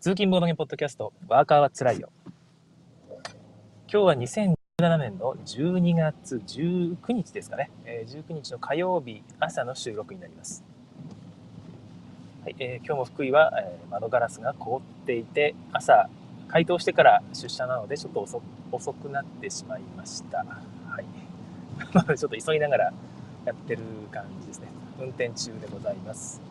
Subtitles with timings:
[0.00, 2.08] 通勤ボードゲポッドキャスト、ワーカーはつらいよ。
[3.86, 7.70] 今日は2017年の12月19日ですかね。
[7.84, 10.64] えー、19日の火曜日朝の収録になります。
[12.44, 16.08] はいえー、今日も福井は、えー、窓ガラスが凍っていて、朝、
[16.48, 18.40] 解凍してから出社なのでちょっと遅
[18.72, 20.38] 遅くなってしまいました。
[20.38, 21.04] はい。
[22.16, 22.92] ちょっと急ぎながら
[23.44, 24.68] やってる感じですね。
[24.98, 26.49] 運転中でございます。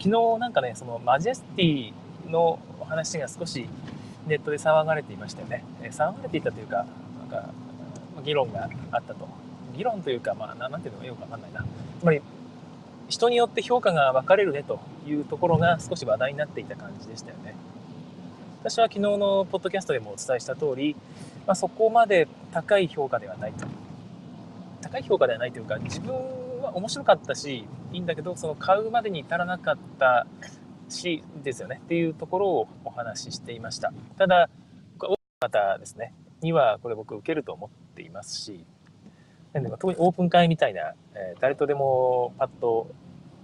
[0.00, 1.92] 昨日なんかね、そのマジェスティ
[2.26, 3.68] の話が少し
[4.26, 5.62] ネットで騒がれていましたよね。
[5.82, 6.86] え騒がれていたというか、
[7.18, 7.50] なんか、
[8.24, 9.28] 議論があったと。
[9.76, 11.64] 議論というか、まあ、なんていうのかよくわかんないな。
[12.00, 12.22] つまり、
[13.08, 17.54] 人によって評価が分かれるねというところが少し話題になっていた感じでしたよね。
[18.62, 20.96] 私は昨日のポッドキャストでもお伝えした通り、
[21.46, 23.66] まあ、そこまで高い評価ではないと。
[24.80, 26.14] 高い評価ではないというか、自分
[26.62, 30.26] は面白かったし、いいんだけど、その買うまでに至らなかった
[30.88, 31.80] し、ですよね。
[31.84, 33.92] っていうところをお話ししていました。
[34.16, 34.48] ただ、
[34.98, 38.64] 多くの方ですね、にはこれ僕受けると思っていますし、
[39.52, 42.88] なんで特にオープン会みたいな、えー、誰とでもパッと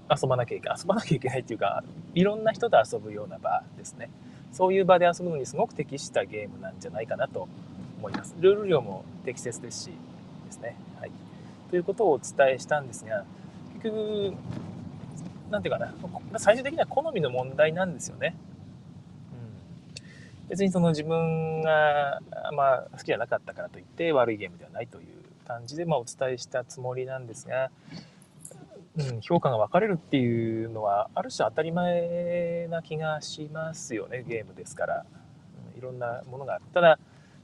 [0.08, 1.82] 遊ばなきゃいけない、遊ばなきゃいけないっていうか、
[2.14, 4.10] いろんな人と遊ぶような場ですね。
[4.52, 7.48] そういう場で遊ぶのにすごく適したゲームなんじゃないかなと
[7.98, 8.36] 思います。
[8.38, 9.90] ルール量も適切ですし、
[10.46, 10.76] ですね。
[11.00, 11.25] はい。
[11.70, 13.24] ということをお伝えしたんですが、
[13.74, 14.34] 結局、
[15.50, 15.94] なんていうかな、
[16.38, 18.36] 最終的には好みの問題なんですよね。
[20.42, 22.20] うん、別にその自分が、
[22.52, 25.06] まあ、好きじゃなかったからといって悪いゲームではないという
[25.46, 27.70] 感じで、まあ、お伝えしたつもりなんですが、
[28.96, 35.06] うん、評価が分かれるっていうのはある種当たり前な気がしますよねゲームですから、
[35.74, 36.64] うん、いろんなものがある。
[36.72, 36.98] ただ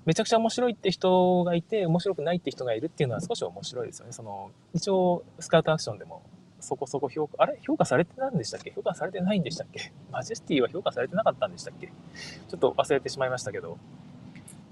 [0.04, 4.12] めちゃくちゃ面白いって人がいて、面白くないって人がいるっていうのは少し面白いですよね。
[4.12, 6.22] その、一応、スカウトアクションでも
[6.60, 7.58] そこそこ評価、あれ？
[7.62, 8.70] 評価されてたんでしたっけ？
[8.70, 9.92] 評価されてないんでしたっけ？
[10.10, 11.86] マジェスティは評価されてなかったんでしたっけ？
[11.88, 13.78] ちょっと忘れてしまいましたけど、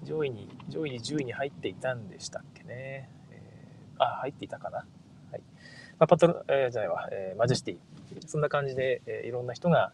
[0.04, 3.08] 上位に、上位に10位に入っていたんでしたっけね。
[3.32, 4.78] えー、あ、入っていたかな？
[4.78, 4.84] は
[5.38, 5.40] い。
[5.98, 7.78] まあ、パトロ、えー、じゃないわ、えー、マジェスティ。
[8.26, 9.92] そんな感じで、えー、いろんな人が、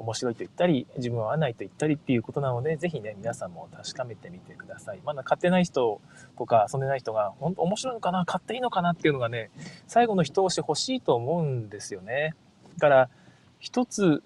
[0.00, 5.00] 面白いと言ったり、自分は合わないと言ったりっていうことなので、ぜひね、皆さんも確かめてみてください。
[5.04, 6.00] まだ買ってない人
[6.38, 8.24] とか遊んでない人が、本当面白いのかな？
[8.24, 9.50] 買っていいのかなっていうのがね、
[9.86, 12.34] 最後の一押し欲しいと思うんですよね。
[12.78, 13.08] だから、
[13.58, 14.22] 一つ、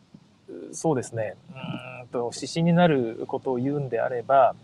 [0.73, 1.35] そうですね、
[2.03, 4.55] うんと、指針になることを言うんであれば、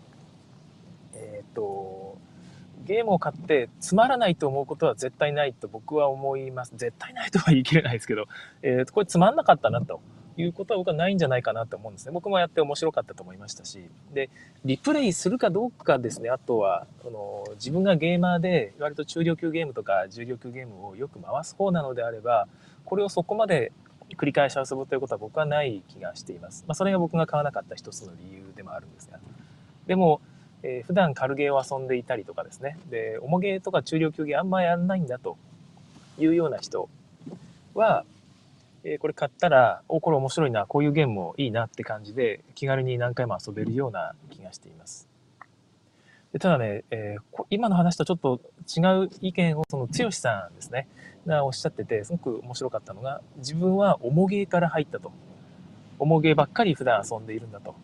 [1.13, 2.17] えっ、ー、と、
[2.85, 6.73] ゲームを買ってつまらないと思うことは絶対ないと僕は思います。
[6.75, 8.25] 絶対ないとは言い切れないですけど、
[8.63, 10.01] えー、これつまんなかったなと。
[10.41, 12.11] いうことは僕はないんじゃないかなと思うんですね。
[12.11, 13.79] 僕もやって面白かったと思いましたし。
[14.13, 14.29] で、
[14.65, 16.29] リプレイするかどうかですね。
[16.29, 22.47] あとは、あの自分がゲーマーで割と中量級ゲームとか重量級ゲームをよく回す方なのであれば、
[22.85, 23.71] これをそこまで
[24.17, 26.63] 繰り返し遊ぶということは僕はない気がしています。
[26.67, 29.19] まあ、それが僕が買わなかった一つの理由でもあるんですが。
[29.87, 30.21] でも、
[30.63, 32.77] えー、普段軽ゲーを遊んでいたりとかですね。
[32.89, 35.37] で、重ゲーとか中量級ゲーあんまやらないんだと
[36.19, 36.89] いうような人
[37.73, 38.05] は、
[38.83, 45.07] え、これ買ったら、お、これ面白いな、こういうゲームもいいなって感じで、気軽に何回も遊べるような気がしています。
[46.33, 50.87] でただね、えー、今の話とちょっと違う意見を、その、剛さんですね、
[51.27, 55.11] がおっしゃってて、すごく面白かったのが、自分は重ゲーから入ったと。
[55.99, 57.75] 重ゲーばっかり普段遊んでいるんだと。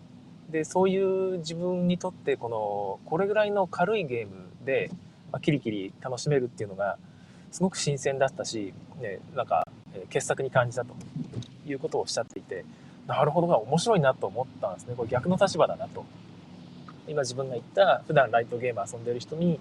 [0.50, 4.90] で、そういう自分にとって、この、これぐらいの軽いゲームで、
[5.32, 6.98] まあ、キリキリ楽しめるっていうのが、
[7.52, 9.67] すごく新鮮だったし、ね、なんか、
[10.10, 10.94] 傑作に感じたと
[11.66, 12.66] いうことをおっしゃっていて、
[13.08, 14.96] なるほどな、面白いなと思ったんですね。
[14.96, 16.06] これ逆の立場だなと。
[17.08, 19.60] 今自分が言った普段ライトゲーム遊んでる人に、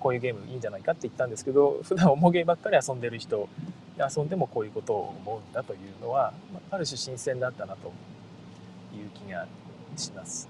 [0.00, 3.48] こういうゲームいいんじゃないかって言ったんですけど、普段重ゲーばっかり遊んでる人
[3.96, 6.32] で、遊んでもこういうことを思うんだというのは、
[6.70, 7.92] ある種新鮮だったなと
[8.96, 9.46] いう気が
[9.96, 10.48] します。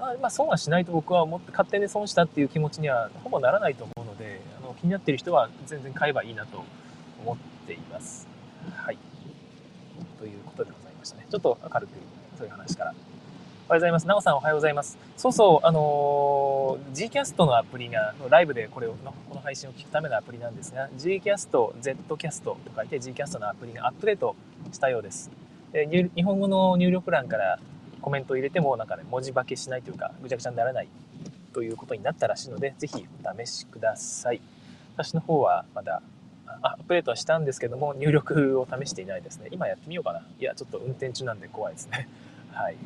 [0.00, 6.64] あまあ、損はしないと僕は思って、勝手に損したっていう気持ちにはほぼならないと思うので、あの気になってる人は全然買えばいいなと
[7.62, 8.28] ています。
[8.76, 8.98] はい。
[10.18, 11.26] ということでございましたね。
[11.30, 11.90] ちょっと明るく、
[12.38, 12.94] そういう話から。
[13.68, 14.06] おはようございます。
[14.06, 14.98] なおさんおはようございます。
[15.16, 21.48] そうそう、あのー、Gcast のアプリが、ライブでこれを、この配信を聞くためのアプリなんですが、Gcast、
[21.80, 24.36] Zcast と書いて Gcast のアプリがアップデート
[24.72, 25.30] したようです。
[25.72, 27.58] で日本語の入力欄から
[28.02, 30.88] コメントを入れても、なんかね、文字化けしないというか、ぐちゃぐちゃにならない
[31.54, 34.40] ということになったらしいので、ぜひお試しください。
[34.96, 36.02] 私の方はまだ
[36.62, 39.48] アップデートはしたんですけども、入力を試していないですね。
[39.50, 40.22] 今やってみようかな。
[40.38, 42.08] いや、ちょっと運転中なんで怖いですね。
[42.52, 42.76] はい。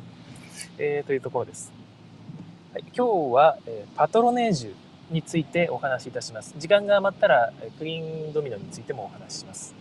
[0.77, 1.71] えー、というところです。
[2.73, 6.53] はい、今日は、えー、パトロネージュについてお話しいたします。
[6.57, 9.75] 時間が余ったら、クリーンドミノについてもお話しします。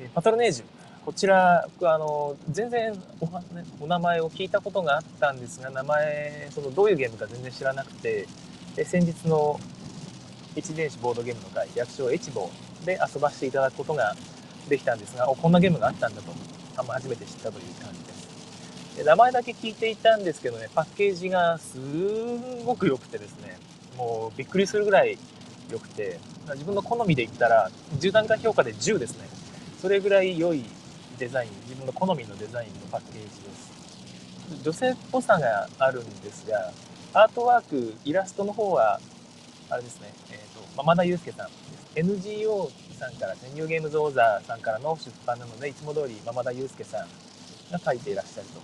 [0.00, 0.64] えー、パトロネージュ。
[1.04, 8.26] こちら、あの、全然おは、ね、お名前を聞いたことがあったんですが、名前、その、どういうゲームか全然知らなくて、
[8.74, 9.60] で先日の
[10.56, 12.50] 一電子ボードゲームの会、略称エチボ
[12.84, 14.14] で遊ばせていただくことが
[14.68, 16.32] できたんですが、お、こんなゲームがあったんだと、
[16.76, 18.94] あんま初めて知ったという感じです。
[18.96, 21.78] で名前だけ聞いていたんですけどね、パッケージがす
[22.64, 23.58] ごく良くてですね、
[23.96, 25.18] もうびっくりするぐらい
[25.70, 26.20] 良くて、
[26.52, 29.28] 自分の好みで言ったら、10段階評価で10ですね。
[29.80, 30.64] それぐらい良い
[31.18, 34.62] デザイン、自分の好みのデザインのパッケージです。
[34.62, 36.72] 女性っぽさがあるんですが、
[37.14, 39.00] アートワーク、イラストの方は、
[39.70, 40.43] あれですね、え
[40.74, 41.84] っ、ー、と、マ田祐介さんです。
[41.96, 48.60] NGO さんから、ねニューゲームズオーザーさんからの出版なので、いつも通りマ田祐介さんが書いていらっしゃると。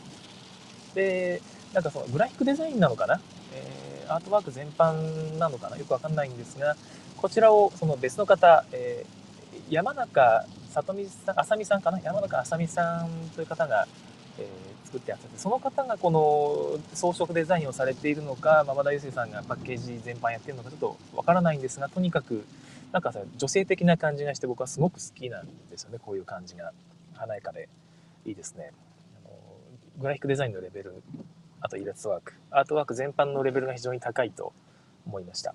[0.95, 1.41] で、
[1.73, 3.21] なんかそのグラフィックデザインなのかな、
[3.55, 5.77] えー、アートワーク全般なのかな？
[5.77, 6.77] よくわかんないんですが、
[7.17, 12.01] こちらをその別の方、えー、山中里見さん、浅見さんかな？
[12.01, 13.87] 山中浅見さんという方が、
[14.39, 22.45] えー、作ってやってて、その方がこの装飾デザインをされているのか、ママ田祐介さんがパッケージ全般やってるのかちょっとわからないんですが、とにかく、
[22.93, 26.73] なんかさ、女性的な感じがして僕はすごく好きなんですよね、こういう感じが。
[27.21, 27.69] 華やかで
[28.25, 28.73] いいですね。
[29.25, 29.35] あの
[29.99, 31.03] グラフィックデザインのレベル、
[31.61, 34.55] あとイラストワーク、アートワーク全般のレベルが非常に高いと
[35.07, 35.55] 思いました。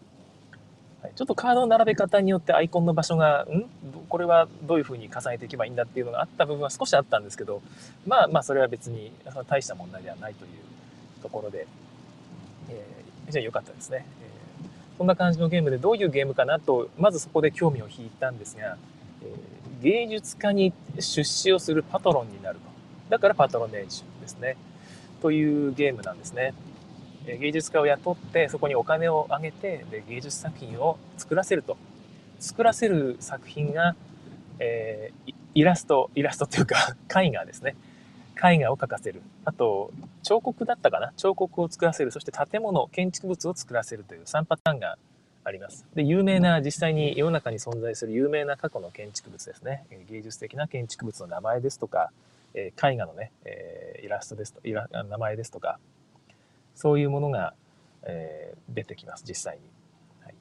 [1.16, 3.66] ちょっとカードの並べ方によってアイコンの場所が、ん？
[4.10, 7.62] これはどういう風に重ねていけばいいんだっていうのがあった部分は少しあったんですけど、
[8.08, 9.12] まあまあそれは別に
[9.48, 10.52] 大した問題ではないという
[11.22, 11.68] ところで、
[12.70, 14.06] えー、非常に良かったですね。
[14.22, 18.78] えー、こんな感じのゲームでどういうゲームかなと、まずそこで興味を引いたんですが、
[19.24, 22.62] えー、芸術家に出資をするパトロンになると。
[23.10, 24.58] だからパトロネージュですね。
[25.22, 26.54] というゲームなんですね。
[27.26, 31.78] 芸術家を雇ってそこにお金をあげてで芸術作品を作らせると。
[32.40, 33.96] 作らせる作品が、
[34.60, 37.76] えー、イラストイラストっていうか 絵画ですね。
[38.36, 39.22] 絵画を描かせる。
[39.46, 39.92] あと
[40.24, 41.14] 彫刻だったかな？
[41.18, 42.12] 彫刻を作らせる。
[42.12, 44.98] そして建物建築物を作らせるという3パターンが
[45.44, 45.86] あります。
[45.96, 49.86] で有名な実際に世の中に存在する有名な過去の建築物ですね。
[50.10, 52.12] 芸術的な建築物の名前ですとか
[52.54, 55.80] 絵画のねえイラストですとイラ名前ですとか。
[56.76, 57.54] そういうものが、
[58.04, 59.64] えー、出てきます、実際に。
[60.24, 60.36] はい、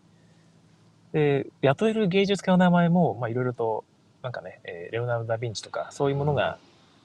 [1.12, 3.84] で、雇える芸術家の名前も、まあ、いろいろと、
[4.22, 6.58] なんかね、えー、レオナルド・ダ・ヴィンチとか、そういうものが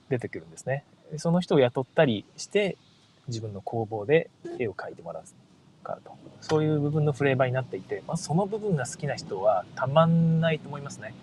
[0.10, 0.84] 出てくるんですね。
[1.18, 2.78] その人を雇ったりして、
[3.28, 5.24] 自分の工房で絵を描いてもらう
[5.84, 6.18] かと。
[6.42, 11.14] そういう部分のフレーバーになっていて、まあ、その部分が好きな人はたまんないと思いますね。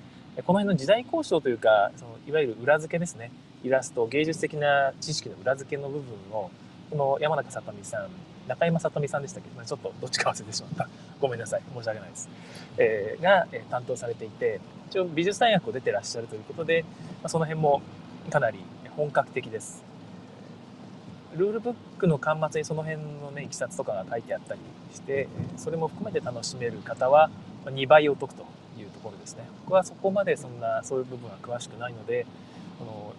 [0.45, 3.31] この辺の時代交渉というか、そのいわゆる裏付けですね。
[3.65, 6.51] イラスト、芸術的な知識の裏付けの部分を
[6.91, 8.09] この山中さとみさん、
[8.49, 9.49] 中山さとみさんでしたけ？
[9.51, 10.89] ど、ちょっとどっちか忘れてしまった。
[11.21, 11.63] ごめんなさい。
[11.75, 12.29] 申し訳ないです。
[12.79, 16.89] えー、が、えー、担当されていて、一応美術大学を出てらっしゃるということで、ま
[17.25, 17.83] あ、その辺も
[18.31, 18.61] かなり
[18.97, 19.85] 本格的です。
[21.37, 24.61] ルールブックの端末にその辺のね、いきさつとかが書いてあったり
[24.95, 27.31] して、それも含めて楽しめる方は、
[27.65, 28.45] 2倍お得と
[28.79, 29.45] いうところですね。
[29.65, 32.27] 僕はそこまでそんな、そういう部分は詳しくないので、
[32.79, 33.13] この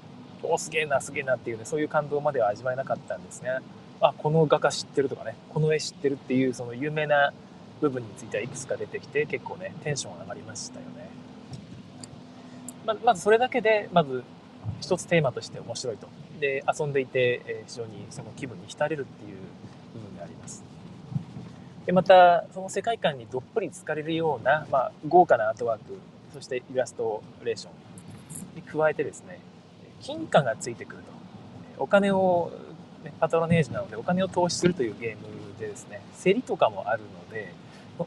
[0.44, 3.62] おすげえなすげえなっていうねそういう感動までは味わえなかったんですが
[4.02, 7.34] あこの画家知ってるとかねこの絵知ってるっていうその有名な
[7.82, 11.10] 部分についてはいくつか出てきて結構ねテンション上がりましたよね、
[12.86, 14.24] ままずそれだけでまず
[14.82, 16.08] 一つテーマとして面白いと。
[16.40, 19.38] で遊んでいて、え非常にその気分に浸れるっていう
[19.96, 20.64] 部分であります。
[21.88, 25.98] でまたその世界観にどっぷり浸れるような、まあ、豪華なアートワーク
[26.34, 29.40] そしてイラストレーションに加えてですね
[30.02, 31.04] 金貨がついてくる
[31.78, 31.84] と。
[31.84, 32.52] お金を、
[33.04, 35.28] ね、パトロネージなのでお金を投資するというゲーム
[35.60, 37.54] でですね、競りとかもあるので、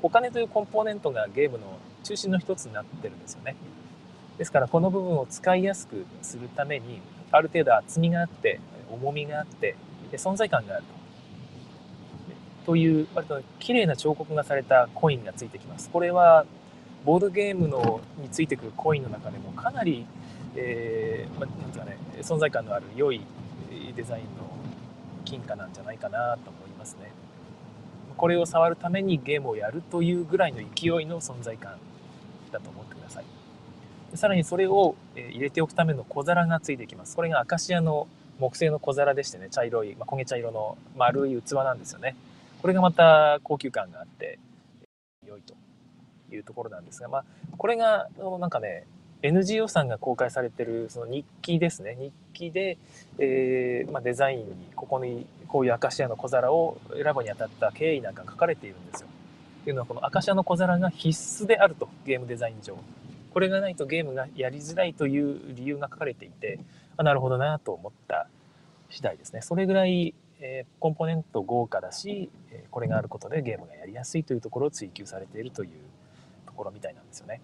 [0.03, 3.57] お金というコンポーネントがゲームの中心の一つになってるんですよね。
[4.39, 9.77] ですからこの部分を使いやすくするために、ある程度厚みがあって、重みがあって、
[10.11, 11.01] で存在感があると。
[12.67, 15.91] という割と綺麗な彫刻がされたコインがついてきます。
[15.91, 16.45] これは
[17.05, 20.07] ボードゲームのについてくるコインの中でもかなり
[20.57, 23.21] えー、まあ、なんですかね、存在感のある良い
[23.95, 24.29] デザインの
[25.25, 27.13] 金貨なんじゃないかなと思いますね。
[28.17, 31.79] これを触るためにゲームをやるというぐらいの勢いの存在感
[32.53, 33.25] だと思ってください。
[34.15, 37.17] さらにそれを入れておくための小皿がついてきます。
[37.17, 42.17] これがアカシアの木製の小皿でしてね、茶色い、まあ、焦げ茶色の丸い器なんですよね。
[42.61, 44.39] これがまた高級感があって
[45.27, 45.55] 良いと
[46.35, 47.25] いうところなんですが、まあ、
[47.57, 48.85] これがなんかね、
[49.23, 51.97] NGO さんが公開されてるその日記ですね。
[51.99, 52.79] 日記で、
[53.19, 59.09] えー、まあ、デザインに、ここにこういうアカシアの小皿を選ぶにあたった経緯なんか書かれているんですよ。
[59.63, 62.79] っていうのは、このアカシアの小皿が必須であると、ゲームデザイン上。
[63.33, 66.59] これがないとゲームがやりづらいという理由が書かれていて、
[66.97, 68.29] あなるほどなと思った
[68.89, 69.43] 次第ですね。
[69.43, 75.71] それぐらい、えー、コンポーネント豪華だし、えこれがあることでゲームがやりやすいというところを追求されているという
[76.47, 77.41] ところみたいなんですよね。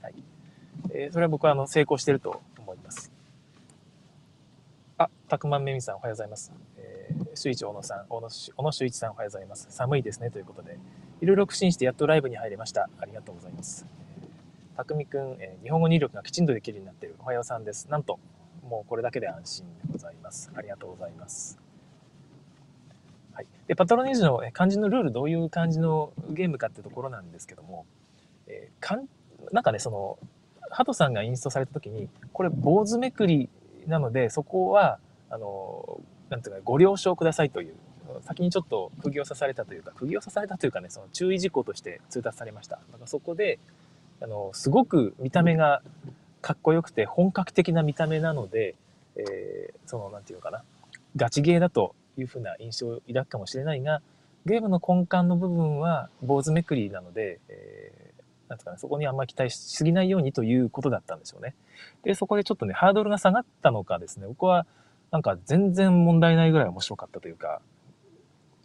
[0.00, 0.14] はい。
[0.90, 3.12] えー、それは僕はあの成功してると思います。
[4.98, 6.52] あ、たくまんめみさんおはようございます。
[6.76, 9.66] えー、周一小野さん、小野小野周一さんおはようございます。
[9.70, 10.78] 寒いですねということで、
[11.20, 12.88] いろいろ苦心してやっとライブに入れました。
[12.98, 13.86] ありがとうございます。
[14.76, 17.16] たくみくん、えー、日本語入力がきちんとできるようになっている。
[17.20, 17.88] おはようさんです。
[17.90, 18.18] なんと、
[18.68, 20.50] もうこれだけで安心でございます。
[20.54, 21.58] ありがとうございます。
[23.34, 27.86] はい、でパトロネージの漢字のルールどういう感じのゲームかってところなんですけども、
[28.46, 29.06] えー、かん
[29.52, 30.18] なんかねその
[30.70, 33.48] ハトさんがインストされた時にこれ坊主めくり
[33.86, 34.98] なのでそこは
[35.30, 36.00] あの
[36.30, 37.74] なんていうかご了承くださいという
[38.22, 42.76] 先にちょっと釘を刺されたというか釘を刺されたというかねその注意事項として通達されました。
[42.76, 43.58] だからそこで
[44.20, 45.82] あのすごく見た目が
[46.40, 48.74] かっこよくて本格的な見た目なので、
[49.16, 50.62] えー、そのなんていうのかな
[51.16, 54.02] ガチゲーだというふうな印象を抱くかもしれないが
[54.44, 58.11] ゲームの根幹の部分は坊主めくりなので、えー、
[58.52, 61.54] なんですかね、そこにあんまり期待しすぎないようにということだったんでしょうね。
[62.04, 64.66] で、そこでちょっとね、ハードルが下がったのかですね、僕は
[65.10, 67.60] なんか全然問題ないぐらい面白かったというか、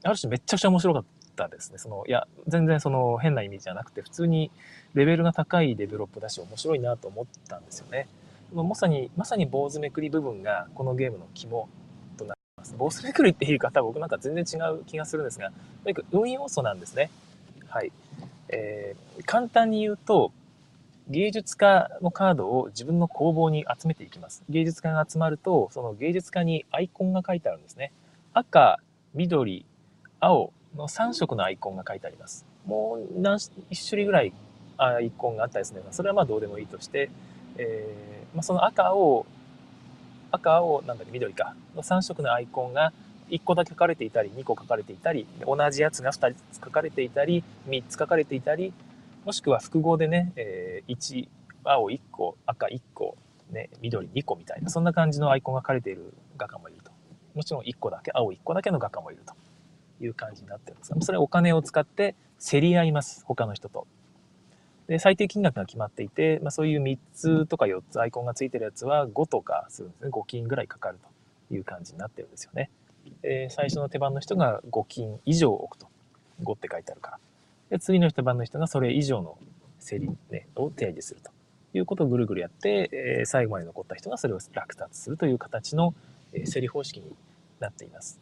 [0.03, 1.77] ある種めちゃくちゃ面白かったですね。
[1.77, 4.51] その、いや、全然その変な意味じゃなくて、普通に
[4.93, 8.07] レベルが高いデベロップだし面白いなと思ったんですよね。
[8.53, 11.69] まさに、まさに坊主めくり部分がこのゲームの肝
[12.17, 12.75] となります。
[12.77, 15.51] ボスめくりっていう方は僕なんか全然違う気がするんですが、
[15.83, 17.09] とにか運要素なんですね。
[17.67, 17.91] はい。
[18.49, 20.31] えー、簡単に言うと、
[21.09, 24.43] 芸術家のカードを自分の工房に集めていきます。
[24.49, 27.93] 芸術家が集まると、その芸術家にアイコンが書いてあるんですね。
[28.33, 28.79] 赤、
[29.13, 29.65] 緑、
[30.19, 32.45] 青の3色のアイコンが書いてあります。
[32.65, 34.33] もう何1種類ぐらい
[34.77, 37.09] アイコンがあったりするので、それはまあどうでもいいとして、
[37.57, 39.25] えーまあ、その赤を
[40.31, 42.91] 赤、青、なんだっけ、緑か、の3色のアイコンが
[43.29, 48.73] 1個だけ書かれていたり、2個書かれていたり、同じやつが2つ書かれていたり、3つ書かれていたり、
[49.25, 51.27] もしくは複合でね、えー、1、
[51.63, 53.17] 青1個、赤1個、
[53.51, 56.91] ね、緑2個みたいな、そんな感じのアイコンが書かれている画家もいると。
[57.35, 59.33] もちろん1個だけ、青1個だけの画家もいると
[60.03, 63.87] いう感じになってるんですが、それはお金を使って競り合います、他の人と。
[64.87, 70.09] で、最低金額が決まっていて、まあ、そういう3つとか4つアイコンがついてるやつは5とかするんですね。
[70.09, 70.99] 5金ぐらいかかる
[71.49, 72.69] という感じになってるんですよね。
[73.21, 75.87] で、最初の手番の人が5金以上置くと。
[76.43, 77.19] 5って書いてあるから。
[77.69, 79.37] で、次の手番の人がそれ以上の
[79.85, 81.31] 競り、ね、を提示すると
[81.73, 85.93] いうことをぐるぐるやって、えー、最後まで残った人がそれを落札するという形の、
[86.33, 87.15] えー、競り方式に
[87.59, 88.19] なっています。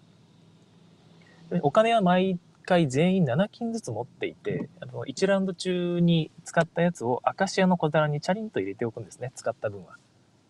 [1.50, 9.98] でお金は毎回全員7金ずつ持っていて、あの1ラウンド中に使ったやつをアカシアの小皿にチャリンと入れておくんですね、使った分は。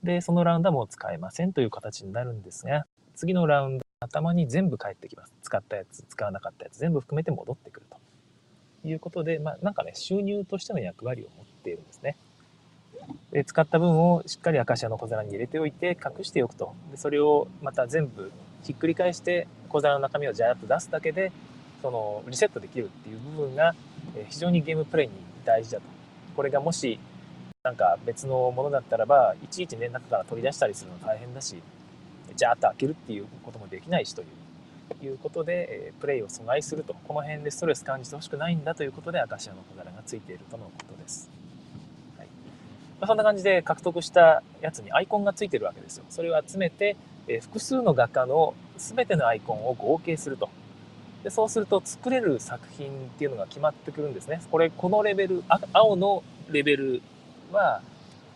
[0.04, 5.34] で、そのラウンドはもう使えませんという形になるんですが、次のラウンド頭に全部返ってきます。
[5.42, 12.16] 使ったやつ、使わなかったやつ、全部含めて戻ってくるということで、まあ、なんかね、収入としての役割を持っているんですね。
[13.32, 18.32] で使った分をしっかりアカシアの小皿に入れておいて隠しておくとでそれをまた全部
[18.64, 21.32] ひっくり返して小皿の中身をジャーッと出すだけで
[21.82, 23.76] そのリセットできるっていう部分が
[24.30, 25.84] 非常にゲームプレイに大事だと。
[26.36, 27.00] これがもし
[27.64, 31.62] なんか別のものだったらばいちいちね中から取り出したりするの大変だし
[32.36, 34.28] ジャーッと開けるっていうこともできないしという
[35.04, 41.30] いうことで、えプレイを阻害するとこの辺でストレス感じてほしくないんだということでアカシアの小皿がついているとのことです。
[42.18, 42.28] はい
[43.00, 46.06] まあ、そんな感じで獲得したやつにアイコンがついてるわけですよ。
[46.10, 46.96] それを集めて、
[47.28, 50.50] え複数の画家の全てのアイコンを合計すると。
[51.24, 54.42] でそうすると作れる作品っていうのが決まってくるんですね。
[54.52, 57.02] これ、このレベル、青のレベル
[57.52, 57.82] は、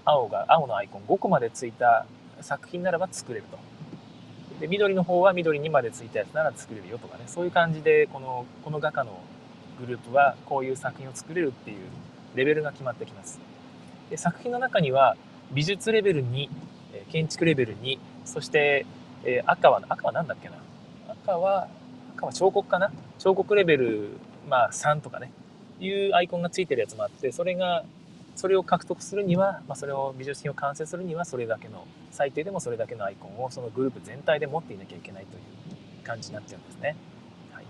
[0.05, 2.07] 青が、青のアイコン5個までついた
[2.41, 3.68] 作品ならば作れると。
[4.59, 9.19] で、緑の方は緑2までついたやつなら作れるよとかね、そういう感じで、この、この画家の
[9.79, 11.77] グループはこういう作品を作れるっていう
[12.35, 13.39] レベルが決まってきます。
[14.09, 15.15] で作品の中には、
[15.51, 16.49] 美術レベル2、
[17.11, 18.85] 建築レベル2、そして、
[19.23, 20.55] え赤は、赤は何だっけな。
[21.23, 21.67] 赤は、
[22.19, 22.91] かは彫刻かな。
[23.17, 24.09] 彫刻レベル、
[24.49, 25.31] まあ、3とかね、
[25.79, 27.83] いうアイコンがついてるやつもあって、それが、
[28.35, 36.95] それを獲得するには、まあ、それを美術品を完成するには、それだけの、最低でもそれだけのアイコンをそのグループ全体で持っていなきゃいけないという感じになっちゃうんですね。
[37.51, 37.65] はい。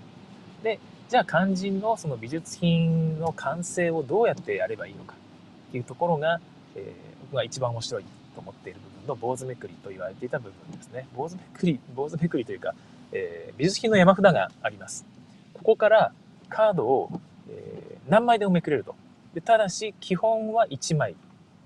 [0.63, 5.16] で、じゃあ肝心のその美術品の完成をどうやってやればいいのか
[5.70, 6.39] っていうところが、
[6.75, 8.04] えー、僕が一番面白い
[8.36, 11.08] と思っている部分の坊主めくりと言われていた部分ですね。
[11.16, 12.75] 坊主めくり、坊主めくりというか、
[13.12, 15.06] えー、美術品の山札があります。
[15.54, 16.13] ここから
[16.48, 17.10] カードを、
[17.50, 18.96] えー、何枚でもめくれると。
[19.33, 21.15] でただし、基本は1枚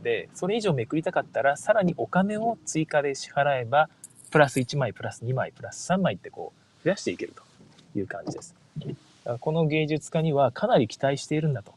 [0.04, 3.90] で、それ以上めくりたかったら、さらにお金を追加で支払えば、
[4.32, 7.44] プラス1枚、プラス2枚、プラス3枚ってこう、増やしていけると
[7.98, 8.56] いう感じです。
[9.40, 11.74] この芸術家にはかなり期待しているんだと。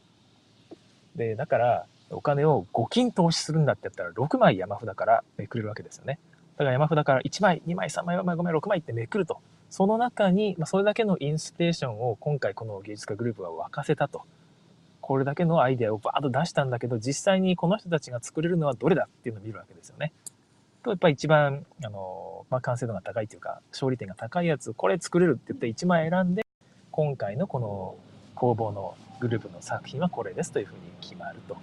[1.15, 6.19] で、だから、お金を5金投資するんだってやったら、6枚山札からめくれるわけですよね。
[6.57, 9.39] だから山札から1枚、2枚、3枚、4枚、5枚、6枚ってめくると。
[9.69, 14.23] その中に、まあ、それだけのインスピレーションを今回この芸術家グループは沸かせたと。
[15.07, 20.11] これだけのアイデアをバーッと出したんだけど、実際にこの人たちが作れるのはどれだっていうのを見るわけですよね。
[20.83, 26.45] と、やっぱり一番、あの、まあ、完成度が高いというか、勝利点が高いやつ、これ作れるって言って1枚選んで、
[26.91, 27.95] 今回のこの
[28.35, 31.55] 工房のグループの作品はこれですというふうに決まると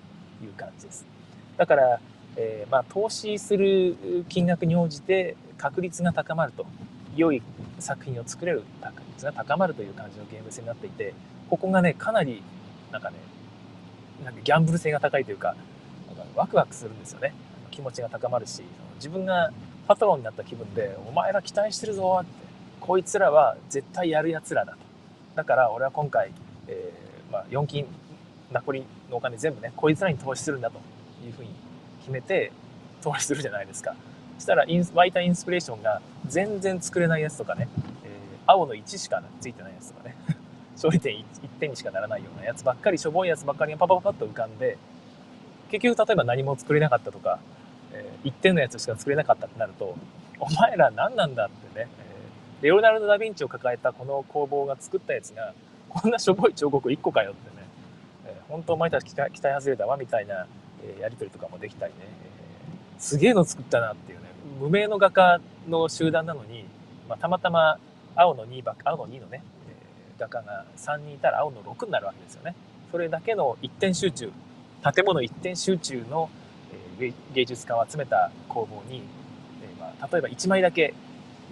[0.43, 1.05] いう感じです。
[1.59, 2.01] だから、
[2.37, 6.65] えー、まあ、投資する金額に応じて確率が高まると
[7.15, 7.43] 良い
[7.79, 11.13] 作品を作れる確率が高まるという感じのゲーム性になっていて
[11.51, 12.43] ここがねかなり
[12.95, 13.17] なんかね
[14.25, 15.57] なんかギャンブル性が高いというか
[16.07, 17.35] なんかワクワクするんですよね。
[17.73, 18.63] 気持ちが高まるし
[18.95, 19.51] 自分が
[19.89, 22.31] パトロンになった気分で「お前ら期待してるぞ」って
[22.79, 24.79] こいつらは絶対やるやつらだと。
[25.35, 26.31] だから俺は今回、
[26.69, 27.87] えー、まあ、4金
[28.53, 30.79] 残りのお金全部ねこいつらに投資するんだと
[31.27, 31.51] いうふうに
[32.01, 32.53] 決めて
[33.03, 33.97] 投資するじゃないですか。
[34.37, 37.69] そしたらイン湧いたインスピレーションが全然作れないやつとかね、
[38.05, 38.11] えー、
[38.47, 40.17] 青の1しかついてないやつとかね、
[40.85, 41.25] 勝利点 1,
[41.61, 44.77] 点にしかならないようなやつばっかり、しょぼいやつばっかりがパパパパッと浮かんで、
[45.71, 47.41] 結局例えば何も作れなかったとか、
[47.93, 49.97] えー、1点のやつしか作れなかったってなると、
[50.39, 55.55] お前ら何なんだってね、えー、レオナルド・ダ・ヴィンチを抱えたこの工房が作ったやつが、
[55.89, 57.67] こんなしょぼい彫刻1個かよってね、
[58.27, 60.47] えー、本当お前たち期待外れだわみたいな
[60.83, 64.25] えやり取りとかもできたりね、えー、すげえの作ったなっていうね、
[64.61, 66.67] 無名の画家の集団なのに、
[67.09, 67.79] まあ、たまたま
[68.15, 69.43] 青の2ば青の2のね、
[70.19, 72.55] えー、画家が3人いたら青の6になるわけですよね。
[72.91, 74.31] それだけの一点集中、
[74.95, 76.31] 建物一点集中の、
[77.01, 79.03] えー、芸術家を集めた工房に、
[79.63, 80.95] えー、まあ、例えば1枚だけ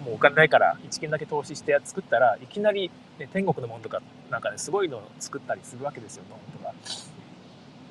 [0.05, 6.73] もうお金ないから1件だけ投資して作ったらいきなり、ね、天国のものとかなんかねすごいのを作ったりするわけですよ、とか。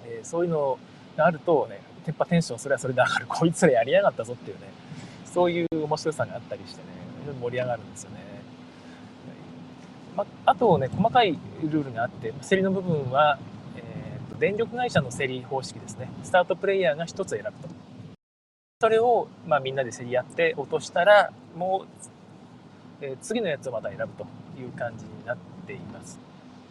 [0.04, 0.78] えー、そういうの
[1.16, 3.26] があるとね、テっぱテンションそれはそれで上がる。
[3.28, 4.68] こいつらやりやがったぞっていうね、
[5.24, 6.88] そういう面白さがあったりしてね、
[7.40, 8.31] 盛り上がるんですよね。
[10.52, 13.38] あとね、細かいルールがあって、競りの部分は、
[13.74, 16.10] えーと、電力会社の競り方式ですね。
[16.22, 17.74] スタートプレイヤーが1つ選ぶと。
[18.82, 22.06] それを、まあ、みんなで競り合って落としたら、もう、
[23.00, 24.26] えー、次のやつをまた選ぶと
[24.60, 26.20] いう感じになっています。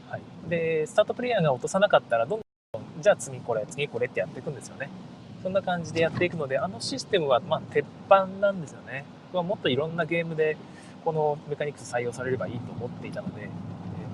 [0.07, 2.41] はい、で、スタートプレイヤーが落とさなかったら、どん
[2.73, 4.91] どんじゃあ次これ、次これってやっていくんですよね。
[5.41, 9.05] そんな感じでやっていくので、あのシステムは、まあ、鉄板なんですよね。
[9.33, 10.55] もっといろんなゲームで、
[11.03, 13.49] このメカニクス採用されればいいと思っていたので、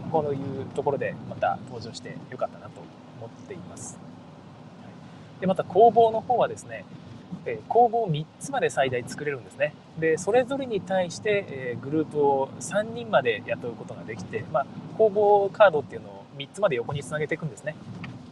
[0.08, 2.82] こういうところでまた登場してよかったなと
[3.20, 3.98] 思っています。
[5.40, 6.86] で、また工房の方はですね、
[7.46, 9.74] え工房3つまで最大作れるんですね。
[10.00, 14.66] で、それぞれに対して、えグループを3人まで雇うことができて、まあ、
[14.98, 17.76] 工房カードっていうのを3つまで横につなげていくんですね。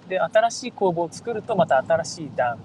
[0.07, 2.59] で新しい工房を作るとまた新しい段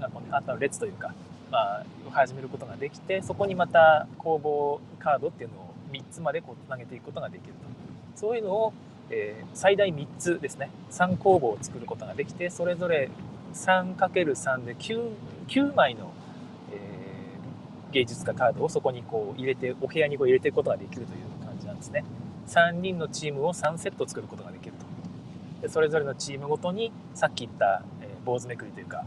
[0.00, 1.12] がこのあと列というか、
[1.50, 7.77] まあ、始めることができてそこにまた工房カードっていうのを3つまでこうつなげていくことができると
[8.18, 8.72] そういうのを、
[9.10, 10.70] えー、最大3つですね。
[10.90, 13.10] 3工房を作ることができてそれぞれ
[13.54, 15.10] 3×3 で 9,
[15.46, 16.10] 9枚の、
[16.72, 22.04] えー、芸術家カードをそこにこう入れてお部屋にこう入れていくことができるという感じなんですね。
[22.48, 25.62] 3人のチームを3セット作ることができると。
[25.62, 29.04] でそれぞれのチームごとにさっき言った、えー、坊主めくりというか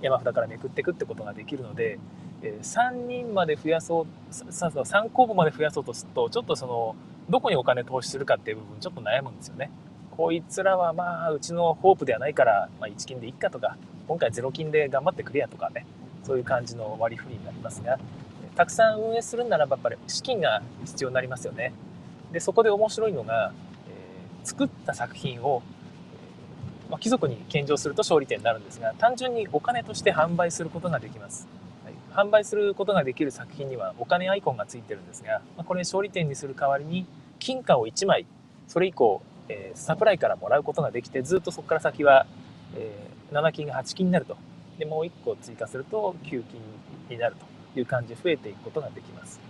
[0.00, 1.98] 山札からめくっていくってことができるので、
[2.40, 6.96] えー、3人まで増やそう3公募まで増やそうとするとちょっとその
[7.28, 9.70] どこにお金投資するかっていう部分ちょっと悩むんですよね。
[10.10, 15.86] こいつらはまあうちのホープではないから、まあ、1金でいっかとか今回0金で頑張ってくれやとかね
[16.22, 17.98] そういう感じの割り振りになりますが
[18.54, 21.72] たくさん運営するならばやっぱり資金が必要になりますよね。
[22.30, 23.52] でそこで面白いのが、
[23.88, 25.62] えー、作った作品を
[26.90, 31.48] まあ、貴族に献上すると勝利点になるんですが単純にお金として販売することができます、
[32.14, 37.06] 販売することができる作品にはお金アイコンがついてるんですが、まあ、これ勝利点にする代わりに
[37.40, 38.24] 金貨を1枚
[38.68, 42.26] それ以降、えー、サプライからもらうことができてずっとそこから先は、
[42.76, 44.36] えー、7金が8金になると。
[44.78, 46.60] でもう1個追加すると9金
[47.08, 47.36] になる
[47.72, 49.40] という感じで増えていくことができます。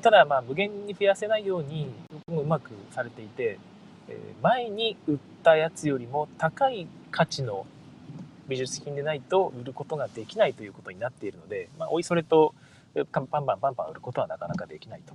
[0.00, 1.92] ただまあ無限に増やせないように
[2.28, 3.58] うまくされていて
[4.42, 7.66] 前に売ったやつよりも高い価値の
[8.52, 12.54] 美術品でないと売ることができないということになっているので、まあ、おいそれと
[13.10, 15.14] パンパンパンパン売ることはなかなかできないと。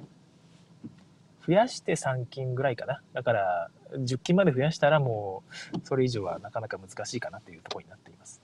[1.45, 3.01] 増やして3金ぐらいかな。
[3.13, 8.41] だから10金まで増やしたらもうそれ以上はなかなか難しいかなというところになっています。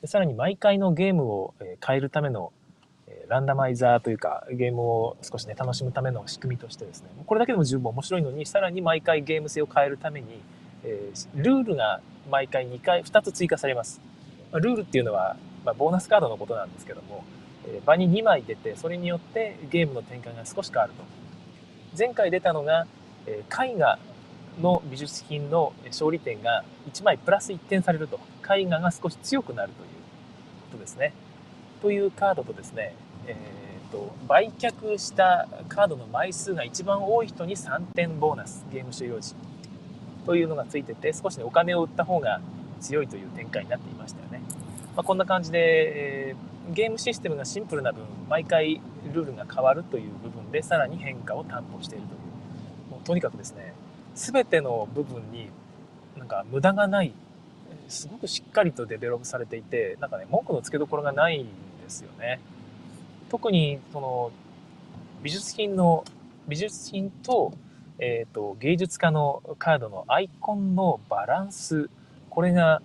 [0.00, 2.52] でさらに毎回のゲームを変えるための
[3.28, 10.40] ランダマイザーというかゲームを少しね楽しむための仕組みとしてですねこれだけでも十分面白いのにさらに毎回ゲーム性を変えるために、
[10.84, 14.00] えー、ルールが毎回2回2つ追加されます、
[14.52, 17.24] まあ、ルールっていうのは、まあ、ボーナスカードのことなんですけども、
[17.66, 21.04] えー、場に2枚出てそれによってゲームの展開が少し変わると。
[21.98, 22.86] 前回出たのが、
[23.26, 23.98] えー、絵画
[24.60, 28.20] の美術品の勝利点が1枚プラス1点されると。
[28.52, 29.88] 絵画が少し強くなるという
[30.70, 31.12] ことですね。
[31.82, 32.94] というカードとですね
[33.26, 39.34] えーと、売却したカードの枚数が一番多い人に3点ボーナスゲーム終了時。
[40.26, 42.40] というのがついてて少しねお金を売った方が
[42.80, 44.40] 強いという展開になっていましたよね、
[44.96, 48.80] まあ、こんな感じで、えー、ゲームシステムがシンプルな分毎回
[49.12, 52.20] ルールが変わるという部分でさらに変化を担保しているという。
[52.90, 53.74] もうとにかくですね
[54.14, 55.48] 全ての部分に
[56.18, 57.12] なんか無駄がない
[57.88, 61.50] すごくしっかりとデベロップされていてなんかね文句のつけどころがないんで
[61.88, 62.40] すよね。
[63.30, 64.32] 特にその
[65.22, 66.04] 美術品の
[66.48, 67.52] 美術品と,、
[68.02, 71.90] えーと、芸術家のカードのアイコンのバランス
[72.30, 72.80] これが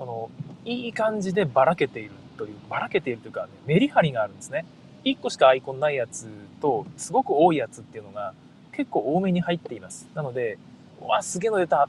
[0.00, 0.30] あの
[0.64, 4.64] いい感じでばらけているというばらけているというか、ね、メリハリがあるんですね。
[5.04, 6.26] 1個しかアイコンないやつ
[6.62, 8.32] とすごく多いやつっていうのが
[8.72, 10.08] 結構多めに入っています。
[10.14, 10.56] なので
[11.02, 11.88] うわすげえの出た。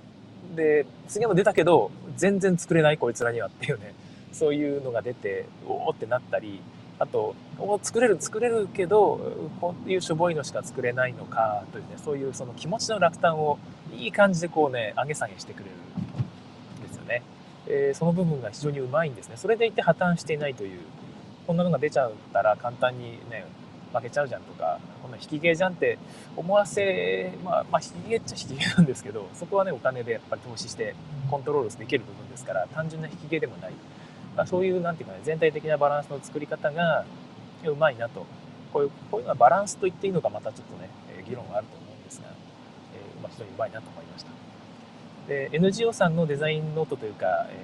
[0.53, 3.93] ですげえの出たけど全然作れないこいつらにはっていうね。
[4.33, 6.59] そういうのが出ておおってなったり
[6.97, 7.35] あと
[7.81, 9.19] 作れる作れるけど
[9.59, 13.59] こういうしょぼいのしか作れないのかというねそういうその気持ちの落胆を
[13.93, 17.21] いい感じでこうね上げ下げしてくれるんですよね、
[17.67, 19.35] えー、その部分が非常にうまいんですね。
[19.37, 20.79] それでいて破綻していないという
[21.45, 23.45] こんなのが出ちゃったら簡単にね
[23.93, 25.97] 負けちゃうじゃんとかこんな引きゲーじゃんって
[26.35, 30.95] 思わせまあ、まあ、引きゲーっちゃ引きゲーなんですけどそこはねお金でやっぱり投資して
[31.29, 33.73] コントロールできる部分ですから単純な引きゲーでもない。
[34.35, 37.05] まあ、そういうなんていうかね全体的なバランスの作り方が
[37.65, 38.25] うまいなと。
[38.75, 44.31] こういうこういうのはバランスと言っていいのかまたちょっとね、え議論があると思うんですが、え、まあ、非常にうまいなと思いました。
[45.29, 47.55] で NGO さんのデザインノートというか、え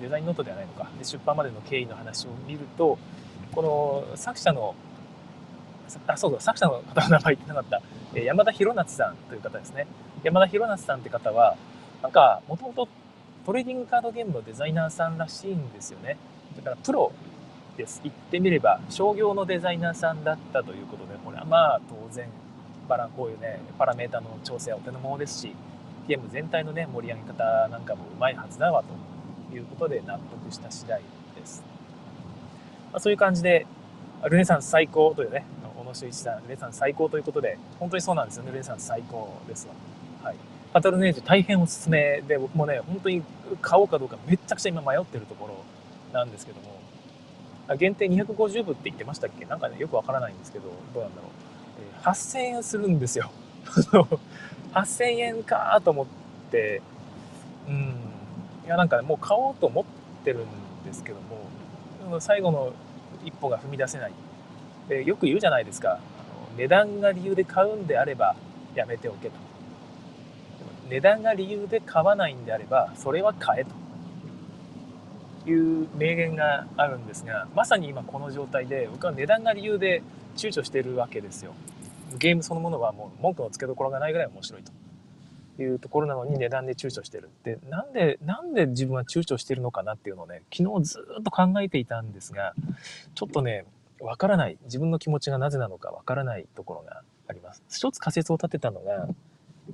[0.00, 0.90] ー、デザインノートではないのか。
[0.98, 2.98] で出版までの経緯の話を見ると
[3.52, 4.74] この作者の
[6.08, 7.64] あそうだ作者の方の名前言ってなかっ
[8.12, 9.86] た、山田博夏さんという方ですね。
[10.24, 11.56] 山田博夏さんって方は
[12.02, 12.88] なんかもともと
[13.48, 16.18] トレーディングカードゲームのデザイナーさんらしいんですよね。
[16.58, 17.10] だからプロ
[17.78, 18.02] です。
[18.04, 22.28] 言ってみれば商業のデザイナーさんだったということで、これはまあ当然
[22.90, 25.54] バラこういうね、パラメータの調整はお手の物ですし、
[26.06, 28.84] ゲーム全体のね、盛り上げ方なんかもうまいはずだわ
[29.50, 31.00] ということで納得した次第
[31.34, 31.64] です。
[32.92, 33.66] まあ、そういう感じで、
[34.24, 39.72] ルネサンス最高というね、小野修一さん、ルネサンス最高ということで、本当にそうなんですよね、ルネサンス最高ですわ。
[40.22, 40.36] はい。
[40.72, 43.22] パトルネージュ大変おすすめで、僕もね、本当に
[43.60, 45.64] 買おうかどうかめちゃくちゃ今迷ってるところ
[46.12, 49.44] なんですけども、限定250部って言ってましたっけ？
[49.46, 51.30] なんかね、よくわからないんですけど、どうなんだろう。
[52.02, 53.30] えー、8000円するんですよ。
[54.74, 56.06] 8000円かと思っ
[56.50, 56.82] て、
[57.68, 57.94] うん。
[58.66, 59.84] いや、なんかね、もう買おうと思っ
[60.24, 60.46] てるん
[60.86, 61.18] ですけど
[62.10, 62.72] も、最後の
[63.24, 64.12] 一歩が踏み出せない。
[64.88, 66.00] でよく言うじゃないですか。
[66.56, 68.34] 値段が理由で買うんであれば、
[68.74, 69.47] やめておけと。
[70.88, 73.70] 値段が理由で買わないんであればそれは買えと。
[75.50, 80.02] いう名言があるんですがまさに今この状態で僕は値段が理由で
[80.36, 81.54] 躊躇してるわけですよ。
[82.18, 84.72] ゲームそのものはもう文句のつけどころがないぐらい面白いと。
[85.60, 87.30] いうところなのに値段で躊躇してる。
[87.42, 92.54] でなんでなんで自分は躊躇してるのかなっていうのをね昨日ずっと考えていたんですが
[93.14, 93.64] ちょっとね
[94.00, 94.58] わからない。
[94.64, 97.62] 自分の気持ちがなぜなのかわからないところがあります。
[97.70, 99.08] 一つ仮説を立てたのが、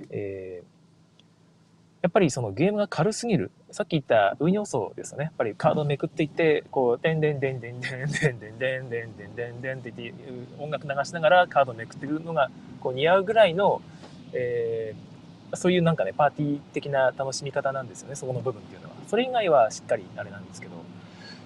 [0.09, 0.74] えー
[2.05, 3.49] やっぱりそのゲームが軽すぎる。
[3.71, 5.23] さっき言った運要素ですよね。
[5.23, 10.23] やっぱりカードをめくっていって、こう、でんでんでんでんでんでんでんでんでんでんでんでんって言って
[10.59, 13.81] 音楽流しながらカードをめくってるのがこう似合うぐらいの、
[14.33, 18.95] えー、そういうなんかね、パーティー的な楽しみ方なんですよね、そこの部分っていうのは。
[19.07, 20.73] それ以外はしっかりあれなんですけど、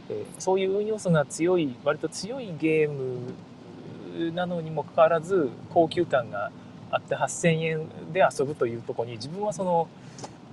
[0.09, 6.51] えー、そういう運要素が強い、割と強いゲームなのにもかかわらず、高級感が
[6.91, 9.87] あって8000円で遊ぶというとこに自分はその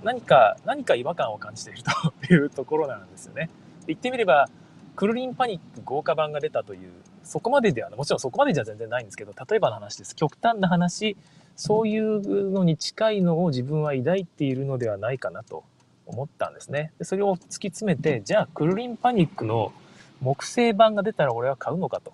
[0.03, 1.83] 何か、何か違和感を感じている
[2.27, 3.49] というところなんですよね。
[3.87, 4.49] 言ってみれば、
[4.95, 6.91] クルリンパニック豪華版が出たという、
[7.23, 10.15] そこまででは、もちろんそこまでじゃ全然ないんですけど、例えばの話です。
[10.15, 11.17] 極端な話、
[11.55, 15.63] そういうのに近いのを自分は抱いているのではないかなと
[16.05, 16.91] 思ったんですね。
[16.99, 19.73] でそれを突き詰めて、じゃあクルリンパニックの
[20.21, 22.13] 木製版が出たら俺は買うのかと。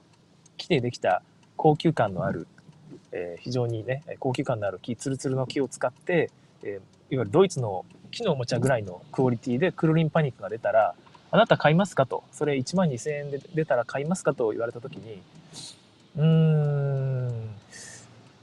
[0.56, 1.22] 木でできた
[1.58, 2.48] 高級感のある、
[3.12, 6.32] えー、非常にね、高級感のある木、ツルツルの木を使って、
[6.64, 10.96] えーいわゆるドイツの木のおもちゃぐらいのクオリティでクルリンパニックが出たら
[11.32, 12.06] あなた買いますか？
[12.06, 14.36] と、それ1万2000円で出たら買いますか？
[14.36, 15.22] と言われた時に、
[16.16, 17.28] うーん、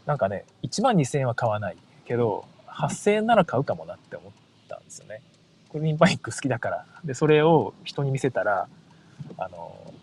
[0.07, 4.33] なんかね、1万2000円は買わないけど、8000円なら買うかもなって思っ
[4.68, 5.23] たんですよね。
[5.70, 6.85] クルリーンバイク好きだから。
[7.05, 8.66] で、それを人に見せたら、
[9.38, 9.94] あの、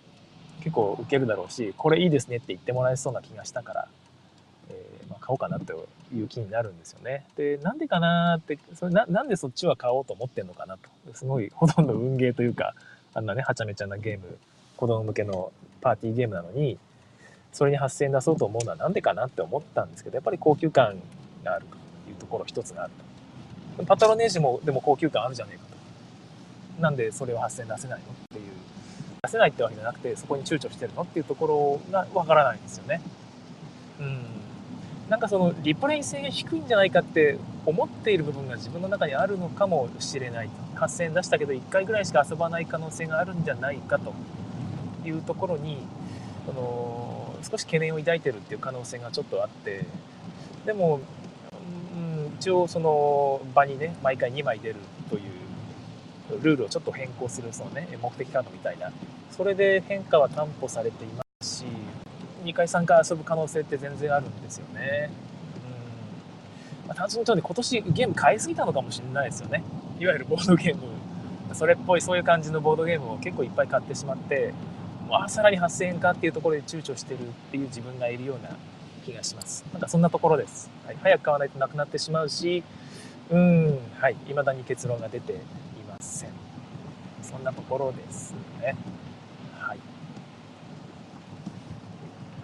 [0.62, 3.88] 結構受けるだろうし、これいいですねって言ってもらえそうな気がしたから、
[5.28, 5.74] 買おうかなと
[6.16, 7.26] いう気になるんですよね。
[7.36, 10.90] で、なんでかなって、それななんでそっちは買おうと思ってんのかなと。
[11.14, 12.74] すごいほとんど運ゲーというか、
[13.14, 14.38] あんなね、はちゃめちゃなゲーム、
[14.78, 16.80] 子供向けのパーティーゲームなのに、
[17.52, 20.98] それに8000円出そうと思うのはなんでかなって思ったんですけど、やっぱり高級感
[21.44, 21.66] がある
[22.06, 22.94] というところ一つがある
[23.78, 23.86] と。
[23.86, 25.64] パトロネージもでも高級感あるじゃねえか
[26.78, 26.82] と。
[26.82, 28.52] なんでそれを8000円出せないのっていう。
[29.24, 33.02] 出せないってわけじゃなくて、そこに躊躇してるのっていうところがわからないんですよね。
[34.00, 34.47] うん。
[35.10, 40.50] なんかそのリプレイ性が低いんじゃないかって思っている部分が自分の中にあるのかもしれない。
[40.76, 44.14] 8000円出したけど1回ぐらいしか遊ばない可能性があるんじゃないかと
[45.06, 45.88] いうところに、
[46.46, 49.86] その少し懸念を抱いてるっていう可能性がちょっとあって
[50.66, 51.02] でも、
[51.96, 54.76] うん、一応その場にね毎回2枚出る
[55.10, 58.92] というルールをちょっと変更するその、ね、目的カードみたいな
[59.32, 61.27] それで変化は担保されています
[62.48, 65.10] 2回3回遊ぶ可能性って全然あるんですよね。
[66.82, 69.64] うんまあ、単純に言うと今年ゲーム買いすぎたのかもしれないですよね。
[70.00, 70.84] いわゆるボードゲーム
[71.54, 74.54] それっぽいそういう感じのボードゲームを結構いっぱい買ってしまって
[75.10, 78.56] あさらに8000円かっていうところで躊躇してるっていう自分がいるような
[79.06, 79.66] 気がします。
[79.72, 80.70] なんかそんなところです。
[80.86, 82.64] はい、早く買わないとなくなってしまうし、
[83.32, 85.36] うん、はい、未だに結論が出てい
[85.90, 86.30] ません。
[87.22, 88.76] そんなところですね。
[89.60, 89.80] はい。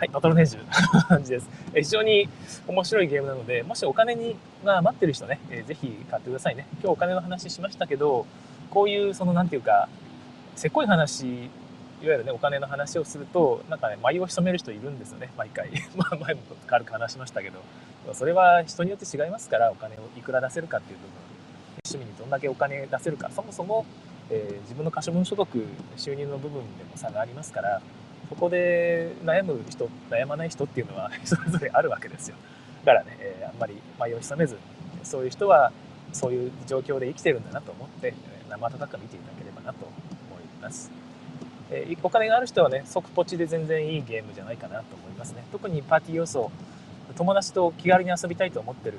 [0.04, 1.48] はい、バトルネージュ感じです。
[1.74, 2.28] 非常に
[2.68, 4.36] 面白いゲームなので、もしお金に
[4.66, 6.68] が余ってる人ね、えー、ぜひ買ってくださいね。
[6.82, 8.26] 今日お金の話しましたけど、
[8.70, 9.88] こういう、その、なんていうか、
[10.58, 11.48] せっこい話いわ
[12.02, 15.70] ゆるね、お金の話をすると、なんかね、舞を潜める人いるんですよね、毎回。
[15.96, 17.62] まあ、前も軽く話しましたけど、
[18.14, 21.14] それは人によって違いますから、お金をいくら出せるかっていう部分、
[21.86, 23.86] 趣味にどんだけお金出せるか、そもそも、
[24.30, 27.82] えー、自分の可処分所得、収入の部分でも差がありますから、
[28.34, 32.36] そこで悩む人、悩まない人っていうのは それぞれあるわけですよ。
[32.84, 34.58] だからね、えー、あんまり舞を潜めず、
[35.04, 35.72] そういう人は
[36.12, 38.16] そういう状況で生きてるんだなと思って、
[38.50, 40.90] 生温かく見ていただければなと思います。
[41.70, 45.44] えー、お金がある人はね、即ポチで全然いいゲームじゃないかなと思いますね。
[45.52, 46.50] 特にパーティー要素、
[47.16, 48.98] 友達と気軽に遊びたいと思ってる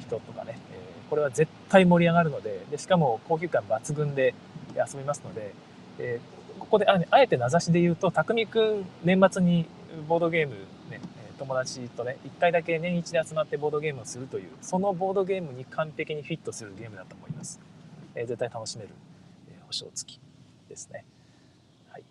[0.00, 4.34] 人とかね、えー、これは絶対盛り上がるので、でしかも高級感抜群で
[4.76, 5.52] 遊びますので、
[5.98, 6.37] えー、
[6.68, 9.64] ここであえて名指しで言うと、匠くん年末に
[10.06, 10.54] ボードゲーム
[10.90, 11.00] ね、
[11.38, 17.58] 友達とね、1回だけ年一で集まってボードゲームをするという、そのボードゲームに完璧にフィットするゲームだと思います。
[18.14, 18.90] えー、絶対楽しめる、
[19.48, 20.20] えー、保証付き
[20.68, 21.06] ですね。
[21.90, 22.04] はい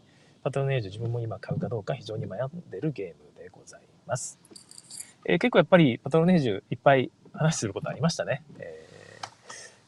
[0.44, 4.40] パトロネージュ自分も今買うかどうか非常に悩んでるゲームでございます。
[5.26, 8.44] えー、結構やっぱりパトロネージュいっぱい話することありましたね。
[8.58, 8.87] えー、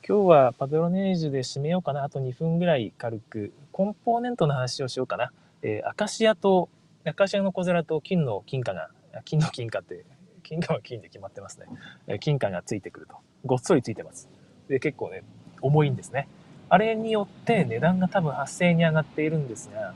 [0.09, 2.03] 今日はパトロネージュで締めようかな。
[2.03, 5.31] あと2分ぐらい軽くコンポーネントの話をしようかな。
[5.61, 6.67] えー、アカシアと、
[7.05, 8.89] アカシアの小皿と金の金貨が、
[9.23, 10.03] 金の金貨って、
[10.41, 11.67] 金貨は金で決まってますね。
[12.07, 13.17] え金貨がついてくると。
[13.45, 14.27] ごっそりついてます。
[14.67, 15.21] で、結構ね、
[15.61, 16.27] 重いんですね。
[16.69, 19.93] あれによって値段が多分8000円に上がっているんですが、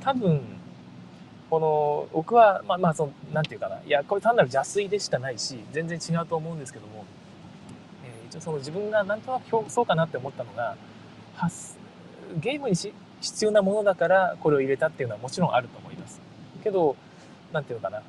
[0.00, 0.40] 多分
[1.50, 7.04] この僕はまあまあその何て言うかないやこれ単なる邪推でしかないし全然違うと思うんですけども、
[8.40, 10.76] その自分がなんとなくそうかなって思ったのが
[12.40, 16.20] ゲームにし必要なものだからこれを入れたっていうのはもちろんあると思います。
[16.62, 16.96] けど
[17.52, 18.02] 何て言うのかな。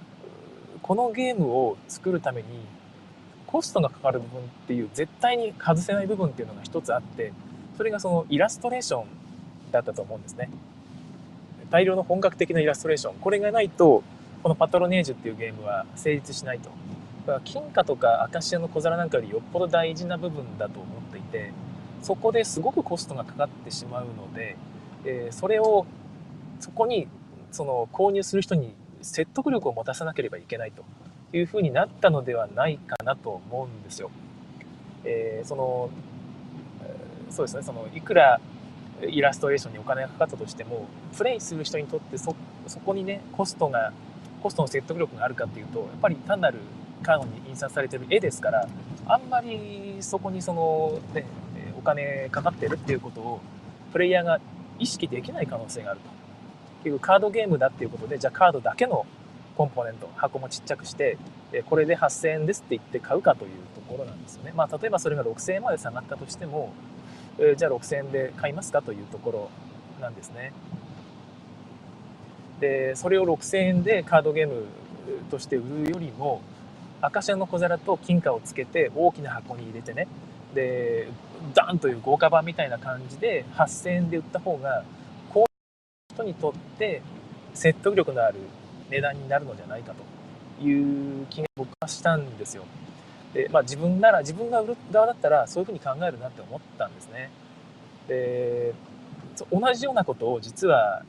[0.81, 2.47] このゲームを作るために
[3.47, 7.31] コストがかかる部分っていう絶対に外せない部分っていうのが一つあって
[7.77, 9.05] それがそのイラストレーション
[9.71, 10.49] だったと思うんですね。
[11.69, 13.15] 大量の本格的なイラストレーション。
[13.15, 14.03] これがないと
[14.41, 16.69] このパトロネージュっていうゲームは成立しないと。
[17.43, 21.51] 金貨とかアカシアの小皿なんかよりよっぽど大事な部分だと思っていて
[22.01, 24.57] そこですごくコストがかかってしまうので、
[25.05, 25.85] えー、それを
[26.59, 27.07] そこに
[27.51, 30.83] その購入する人に説得力を持たさなければいけないと
[31.35, 34.11] いうふうになったのではないかなと思うんですよ。
[35.05, 35.89] えー、その
[37.29, 38.39] そうですねそのいくら
[39.01, 40.85] イラストレーションにお金がかかったとしても
[41.17, 42.35] プレイする人にとってそ
[42.67, 43.91] そこにねコストが
[44.41, 46.59] コストの説得力があるかっていうとやっぱり単なる
[47.03, 48.67] カードに印刷されてる絵ですから
[49.05, 51.25] あんまりそこにその、ね、
[51.77, 53.41] お金かかってるっていうことを
[53.91, 54.39] プレイヤーが
[54.79, 56.09] 意識できない可能性があると
[56.83, 59.05] 結局カードゲームだっていうことでじゃあカードだけの
[59.55, 61.17] コンポーネント箱もちっちゃくして
[61.69, 66.73] これで8000円ですって言って買うかというところなんですよねまあ例えばそれが6000円まで下がったとしても
[67.39, 69.49] え、じゃあ6000円で買いますかというところ
[70.01, 70.53] なんですね。
[72.59, 74.65] でそれを6000円でカードゲーム
[75.29, 76.41] として売るよりも
[77.03, 80.07] アカシアの小皿と金貨をつけて大きな箱に入れてね
[80.55, 81.09] で
[81.53, 84.85] ダンという豪華版みたいな感じで8000円で売った方が
[85.33, 87.01] こういう人にとって
[87.53, 88.39] 説得力のある
[88.89, 89.93] 値段になるのじゃないか
[90.59, 92.63] という気が僕はしたんですよ。
[93.33, 97.31] でまあ、自分なら自分が売る側だったらそういうふうに考えるなって思ったんですね。
[98.07, 98.73] で
[99.51, 101.03] 同じようなことを実は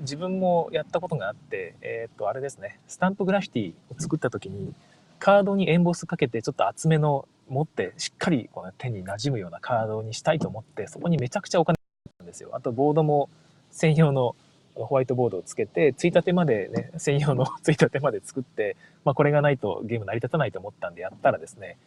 [0.00, 4.72] 自分もやったことがあって、えっ、と、あれですね、スタンプグラフィティを作った時に、
[5.18, 11.78] カードにエンボスかけてちょっと厚めの持ってしっかりこの手に馴染むようなカードにしたいと思ってそこにめちゃくちゃお金
[12.18, 12.50] たんですよ。
[12.52, 13.30] あとボードも
[13.70, 14.34] 専用の
[14.74, 21.78] ホワイトボードをつけてついたてまでね専用のついたてまで作って、まあ、これがないとゲーム成り立たないと思ったんでやったらですね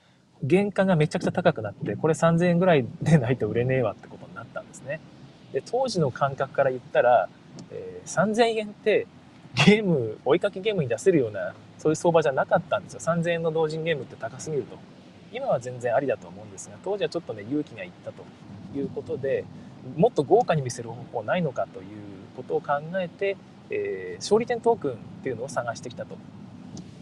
[0.49, 4.99] 原価がめちゃくちゃ高くなってこれ3000円ぐらいでないと売れねえわってことになったんですね。
[5.53, 7.29] で当時の感覚から言ったら、
[7.71, 9.07] えー、3000円って
[9.53, 12.99] ゲーム追いかけゲームに出せるようなそういう相場じゃなかったんですよ。
[12.99, 14.77] 3000円の同人ゲームって高すぎると。
[15.31, 18.23] 今は全然ありだと思うんですが当時はちょっとね勇気がいったと
[18.77, 19.45] いうことで
[19.95, 21.85] もっと豪華に見せる方法ないのかという
[22.35, 23.37] ことを考えて、
[23.69, 26.17] えー、勝利点トークンっていうのを探してきたと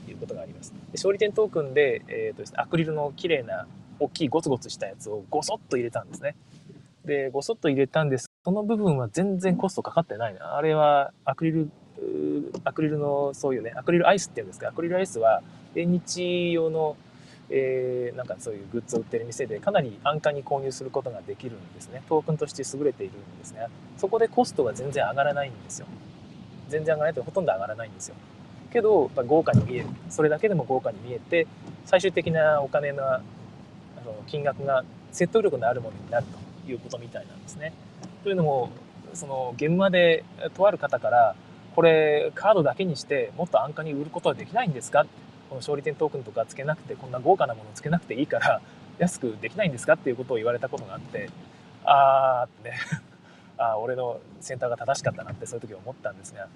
[0.07, 0.71] いうことがあります。
[0.71, 3.67] で勝利点トークンで、えーとですね、アクリルの綺麗な
[3.99, 6.35] 大きいゴツゴツしたやつをゴソッと入れたんですね。
[7.03, 8.29] でゴソッと入れたんです。
[8.45, 10.55] その部分は全然コストかかってないな。
[10.55, 11.71] あれはアクリル
[12.63, 15.41] アクリルのそういうねアクリルアイスっていうんですかアクリルアイスは
[15.75, 16.97] 縁日用の、
[17.49, 22.03] えー、なんかそういうグッズを売ってる店でかなり安価に購入することができるんですね。
[22.09, 23.67] トークンとして優れているんですね。
[23.97, 25.87] そこでコストが全然上がらないんですよ。
[26.69, 28.15] 全然上がらないとほとんど上がらないんですよ。
[28.71, 29.87] けど豪華に見える。
[30.09, 31.47] それだけでも豪華に見えて
[31.85, 33.21] 最終的なお金のあ
[34.05, 36.25] の金額が説得力のあるものになる
[36.65, 37.73] ということみたいなんですね。
[38.23, 38.69] というのも
[39.13, 41.35] その現場でとある方から
[41.79, 45.05] これカードだけにしてもっと安価に売ることはできないんですか？
[45.49, 48.61] この勝利点トークンとかつけなくてこんな豪華なものつけなくていいから
[48.97, 49.93] 安くできないんですか？
[49.93, 51.29] っていうことを言われたことがあって
[51.85, 52.75] あーってね。
[53.57, 56.49] あ俺のセンターが正しかったなってそういう時思ったんですが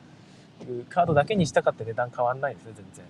[0.90, 3.06] カードだけにしたかって値段変わんないですね全然。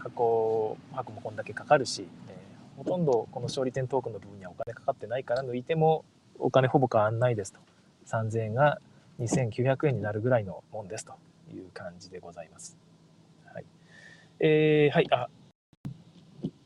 [0.00, 2.36] 箱箱もこんだけかかるし、え、
[2.76, 6.04] ほとんどこの勝利点トークンの部分にはお金かかってないから抜いても
[6.38, 7.60] お金ほぼ変わんないですと。
[8.08, 8.78] 3000円が
[9.18, 11.14] 2900円になるぐらいのもんですと
[11.52, 12.78] いう感じでございます。
[13.52, 13.64] はい。
[14.40, 15.28] えー、はい、あ、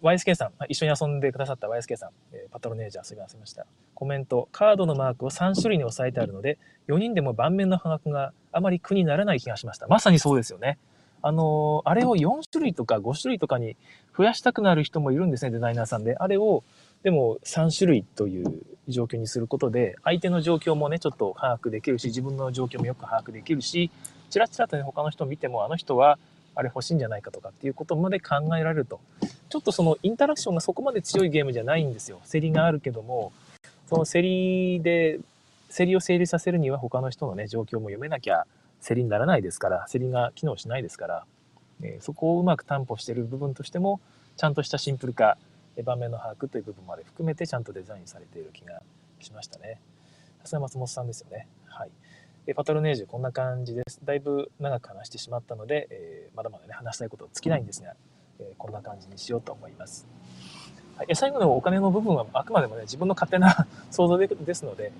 [0.02, 3.66] YSK さん、一緒に遊んでくださった YSK さん、えパトロネージャー遊びませました。
[3.94, 9.86] コメント、カードのマークを3種類に押さえてあるので、4人でも盤面の価格があまり苦にならない気がしました。
[9.86, 10.78] まさにそうですよね。
[11.22, 13.76] あのー、あれを4種類とか5種類とかに
[14.16, 16.16] 増やしたくなる人もいるんですね、デザイナーさんで。
[16.18, 16.64] あれを、
[17.02, 23.90] でも3種類という状況にすることで、相手の状況もね、ちょっと把握できるし、自分の状況もよく把握できるし、
[24.30, 26.18] ちらちらとね、他の人を見ても、あの人は、
[26.54, 29.00] あれ欲しいんじゃないかとかっていうことまで考えられると。
[29.48, 32.20] ちょっとそのインタラクションがそこまで強いゲームじゃないんですよ。
[32.30, 33.32] 競りがあるけども、
[33.88, 35.18] その競りで、
[35.74, 38.46] 競りを成立させるには他の人のね、状況も読めなきゃ
[38.86, 41.24] 競りにならないですから、競りが機能しないですから、
[41.82, 44.00] えー、そこをうまく担保している部分としても、
[44.36, 45.38] ちゃんとしたシンプル化、
[45.78, 48.82] 場面の把握という部分まで含めてちゃんとデザインされている気が
[49.20, 49.80] しましたね。
[50.42, 51.48] さすが松本さんですよね。
[51.66, 51.90] はい。
[52.46, 54.00] えパトロネージュこんな感じです。
[54.04, 57.94] だいぶ長く話してしまったので、えー、まだまだね、話したいこと尽きないんですが、
[58.40, 60.06] えー、こんな感じにしようと思います。
[60.96, 64.92] はい、最後のお金の部分はあくまでもね、自分の勝手な 想像でですので、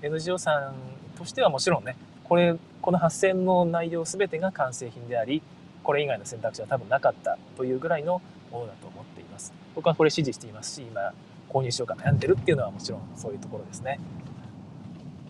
[0.00, 0.74] えー、NGO さん
[1.18, 5.42] としてはもちろんね、これ、この8000の内容全てが完成品であり、
[5.82, 8.86] これ以外の選択肢は多分なかったというぐらいのものだと
[9.36, 9.52] ます。
[9.74, 11.12] 僕はこれ支持していますし、今、
[11.48, 14.00] 購入しようか悩んでるっていうのはもちろんそういうところですね。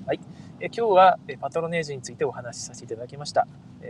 [0.06, 0.20] はい。
[0.60, 3.46] え今日はパトロネージについてお話しさせていただきました。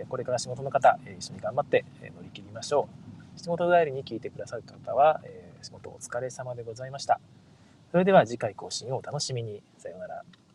[0.08, 1.84] これから仕事の方、一緒に頑張って
[2.16, 2.88] 乗り切りましょ
[3.36, 3.38] う。
[3.38, 5.20] 仕事帰りに聞いてくださる方は、
[5.62, 7.20] 仕事お疲れ様でございました。
[7.92, 9.62] それでは次回更新をお楽しみに。
[9.78, 10.45] さようなら。